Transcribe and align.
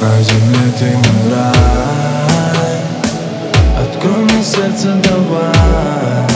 На 0.00 0.22
земле 0.22 0.72
ты 0.78 0.86
мой 0.86 1.34
рай. 1.34 2.80
Открой 3.82 4.24
мне 4.24 4.42
сердце, 4.42 4.94
давай 5.04 6.29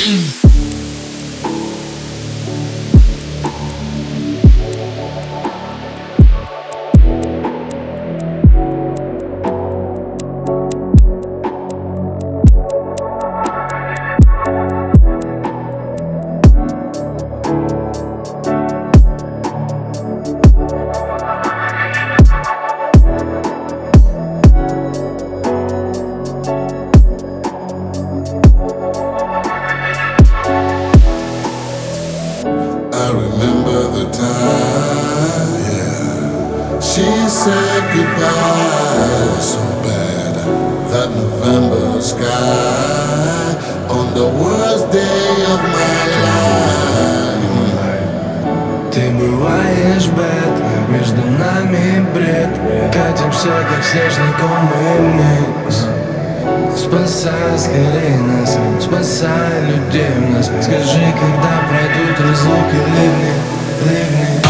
Peace. 0.00 0.39
She 37.00 37.28
said 37.30 37.82
goodbye 37.96 39.40
so 39.40 39.62
bad. 39.80 40.34
That 40.92 41.08
November 41.16 41.98
sky 41.98 43.56
on 43.88 44.12
the 44.12 44.28
worst 44.40 44.84
day 44.92 45.32
of 45.48 45.60
my 45.76 46.00
life. 46.24 46.50
Ты 48.92 49.08
бываешь 49.12 50.08
бед, 50.08 50.54
между 50.90 51.22
нами 51.24 52.04
бред 52.12 52.52
Катимся, 52.92 53.48
как 53.70 53.82
снежный 53.82 54.34
ком 54.38 54.68
мы 54.68 54.84
вниз 55.08 55.86
Спасай 56.76 57.58
скорее 57.58 58.18
нас, 58.18 58.58
спасай 58.78 59.62
людей 59.68 60.10
в 60.18 60.30
нас 60.32 60.50
Скажи, 60.60 61.14
когда 61.18 61.52
пройдут 61.70 62.20
разлуки 62.20 62.76
ливни, 62.76 63.32
ливни 63.88 64.40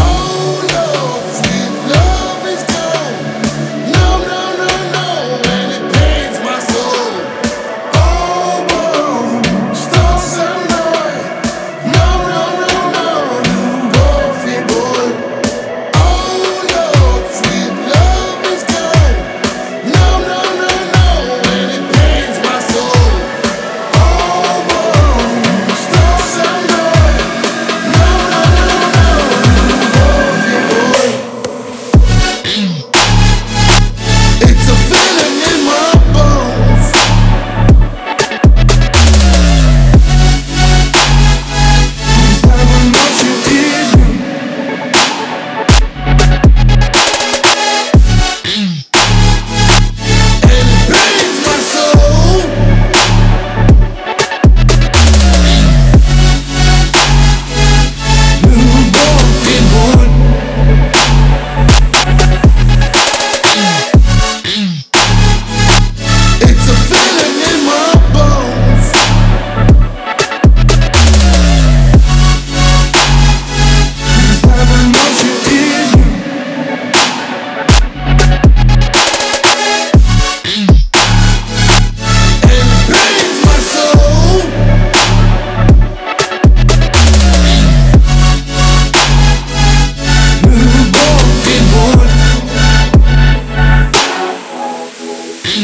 I 95.53 95.55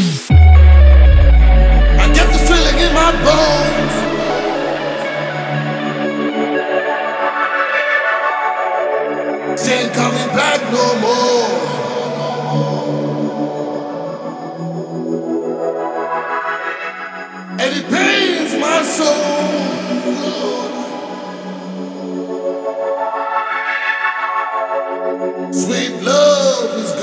get 2.13 2.29
feeling 2.49 2.79
in 2.87 2.93
my 2.93 3.13
bones. 3.25 3.95
Ain't 9.69 9.93
coming 9.95 10.29
back 10.29 10.61
no 10.73 10.87
more. 11.01 11.51
And 17.61 17.71
it 17.77 17.87
pains 17.89 18.53
my 18.61 18.83
soul. 18.83 19.47
Sweet 25.53 26.03
love 26.03 26.79
is 26.79 26.96